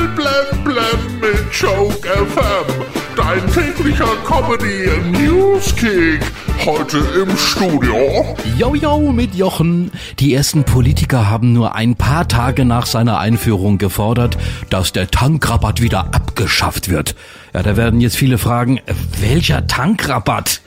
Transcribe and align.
Voll 0.00 0.08
blem 0.08 0.64
blem 0.64 1.20
mit 1.20 1.52
Joke 1.52 2.08
FM. 2.08 2.84
Dein 3.16 3.46
täglicher 3.52 4.08
Comedy 4.24 4.88
Newskick. 5.10 6.22
Heute 6.64 6.98
im 7.20 7.36
Studio. 7.36 8.34
Yo, 8.56 8.74
yo, 8.74 9.12
mit 9.12 9.34
Jochen. 9.34 9.90
Die 10.18 10.32
ersten 10.32 10.64
Politiker 10.64 11.28
haben 11.28 11.52
nur 11.52 11.74
ein 11.74 11.96
paar 11.96 12.26
Tage 12.28 12.64
nach 12.64 12.86
seiner 12.86 13.18
Einführung 13.18 13.76
gefordert, 13.76 14.38
dass 14.70 14.92
der 14.92 15.10
Tankrabatt 15.10 15.82
wieder 15.82 16.14
abgeschafft 16.14 16.88
wird. 16.88 17.14
Ja, 17.52 17.62
da 17.62 17.76
werden 17.76 18.00
jetzt 18.00 18.16
viele 18.16 18.38
fragen, 18.38 18.80
welcher 19.20 19.66
Tankrabatt? 19.66 20.62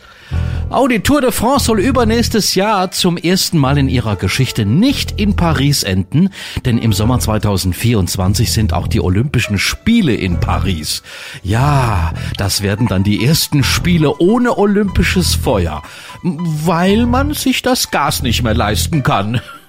Die 0.93 0.99
Tour 0.99 1.21
de 1.21 1.31
France 1.31 1.65
soll 1.65 1.79
übernächstes 1.79 2.55
Jahr 2.55 2.91
zum 2.91 3.17
ersten 3.17 3.57
Mal 3.57 3.77
in 3.77 3.89
ihrer 3.89 4.15
Geschichte 4.15 4.65
nicht 4.65 5.19
in 5.19 5.35
Paris 5.35 5.81
enden, 5.81 6.29
denn 6.65 6.77
im 6.77 6.93
Sommer 6.93 7.19
2024 7.19 8.51
sind 8.51 8.73
auch 8.73 8.87
die 8.87 8.99
Olympischen 8.99 9.57
Spiele 9.57 10.13
in 10.13 10.39
Paris. 10.39 11.01
Ja, 11.41 12.13
das 12.37 12.61
werden 12.61 12.87
dann 12.87 13.03
die 13.03 13.25
ersten 13.25 13.63
Spiele 13.63 14.17
ohne 14.17 14.57
olympisches 14.57 15.33
Feuer, 15.33 15.81
weil 16.21 17.05
man 17.05 17.33
sich 17.33 17.61
das 17.61 17.89
Gas 17.89 18.21
nicht 18.21 18.43
mehr 18.43 18.53
leisten 18.53 19.01
kann. 19.01 19.41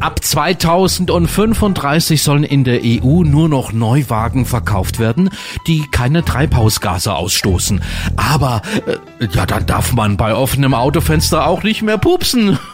Ab 0.00 0.22
2035 0.22 2.22
sollen 2.22 2.44
in 2.44 2.64
der 2.64 2.80
EU 2.82 3.22
nur 3.22 3.48
noch 3.48 3.72
Neuwagen 3.72 4.44
verkauft 4.44 4.98
werden, 4.98 5.30
die 5.66 5.84
keine 5.90 6.24
Treibhausgase 6.24 7.14
ausstoßen. 7.14 7.80
Aber 8.16 8.62
äh, 8.86 9.26
ja, 9.32 9.46
dann 9.46 9.66
darf 9.66 9.92
man 9.92 10.16
bei 10.16 10.34
offenem 10.34 10.74
Autofenster 10.74 11.46
auch 11.46 11.62
nicht 11.62 11.82
mehr 11.82 11.98
pupsen. 11.98 12.58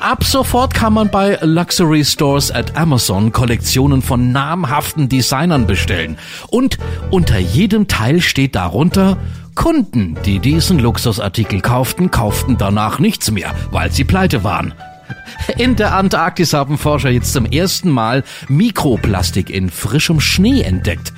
Ab 0.00 0.24
sofort 0.24 0.74
kann 0.74 0.92
man 0.92 1.10
bei 1.10 1.38
Luxury 1.42 2.04
Stores 2.04 2.50
at 2.50 2.76
Amazon 2.76 3.32
Kollektionen 3.32 4.02
von 4.02 4.32
namhaften 4.32 5.08
Designern 5.08 5.66
bestellen. 5.66 6.18
Und 6.48 6.78
unter 7.10 7.38
jedem 7.38 7.88
Teil 7.88 8.20
steht 8.20 8.54
darunter, 8.54 9.18
Kunden, 9.54 10.16
die 10.24 10.38
diesen 10.38 10.78
Luxusartikel 10.78 11.60
kauften, 11.60 12.10
kauften 12.10 12.56
danach 12.56 12.98
nichts 12.98 13.30
mehr, 13.30 13.52
weil 13.70 13.92
sie 13.92 14.04
pleite 14.04 14.42
waren. 14.42 14.72
In 15.56 15.76
der 15.76 15.94
Antarktis 15.94 16.52
haben 16.52 16.78
Forscher 16.78 17.10
jetzt 17.10 17.32
zum 17.32 17.46
ersten 17.46 17.90
Mal 17.90 18.24
Mikroplastik 18.48 19.50
in 19.50 19.70
frischem 19.70 20.20
Schnee 20.20 20.62
entdeckt. 20.62 21.12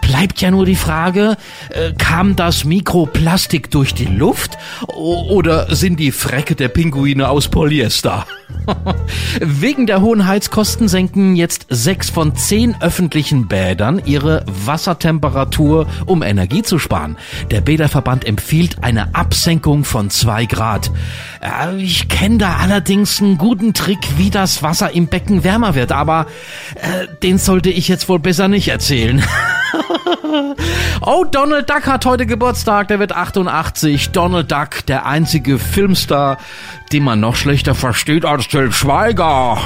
Bleibt 0.00 0.40
ja 0.42 0.50
nur 0.50 0.66
die 0.66 0.76
Frage, 0.76 1.36
äh, 1.70 1.92
kam 1.96 2.36
das 2.36 2.64
Mikroplastik 2.64 3.70
durch 3.70 3.94
die 3.94 4.04
Luft 4.04 4.58
oder 4.86 5.74
sind 5.74 5.98
die 5.98 6.12
Frecke 6.12 6.54
der 6.54 6.68
Pinguine 6.68 7.28
aus 7.28 7.48
Polyester? 7.48 8.26
Wegen 9.40 9.86
der 9.86 10.00
hohen 10.00 10.26
Heizkosten 10.26 10.88
senken 10.88 11.36
jetzt 11.36 11.66
sechs 11.68 12.10
von 12.10 12.36
zehn 12.36 12.76
öffentlichen 12.80 13.48
Bädern 13.48 14.00
ihre 14.04 14.44
Wassertemperatur, 14.64 15.86
um 16.06 16.22
Energie 16.22 16.62
zu 16.62 16.78
sparen. 16.78 17.16
Der 17.50 17.60
Bäderverband 17.60 18.26
empfiehlt 18.26 18.82
eine 18.82 19.14
Absenkung 19.14 19.84
von 19.84 20.10
zwei 20.10 20.46
Grad. 20.46 20.90
Ich 21.78 22.08
kenne 22.08 22.38
da 22.38 22.56
allerdings 22.56 23.20
einen 23.20 23.38
guten 23.38 23.74
Trick, 23.74 24.18
wie 24.18 24.30
das 24.30 24.62
Wasser 24.62 24.92
im 24.92 25.08
Becken 25.08 25.44
wärmer 25.44 25.74
wird, 25.74 25.92
aber 25.92 26.26
äh, 26.74 27.06
den 27.22 27.38
sollte 27.38 27.70
ich 27.70 27.88
jetzt 27.88 28.08
wohl 28.08 28.18
besser 28.18 28.48
nicht 28.48 28.68
erzählen. 28.68 29.22
oh, 31.00 31.24
Donald 31.24 31.68
Duck 31.68 31.86
hat 31.86 32.06
heute 32.06 32.26
Geburtstag, 32.26 32.86
der 32.88 32.98
wird 32.98 33.12
88. 33.12 34.10
Donald 34.10 34.50
Duck, 34.50 34.84
der 34.86 35.06
einzige 35.06 35.58
Filmstar, 35.58 36.38
den 36.92 37.04
man 37.04 37.20
noch 37.20 37.36
schlechter 37.36 37.74
versteht 37.74 38.24
als 38.24 38.48
Till 38.48 38.72
Schweiger. 38.72 39.58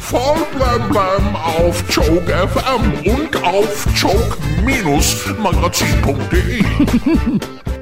Voll 0.00 0.46
blam 0.56 0.88
blam 0.88 1.36
auf 1.36 1.84
Choke 1.92 2.30
FM 2.30 2.92
und 3.10 3.42
auf 3.42 3.86
choke-magazin.de 4.00 6.64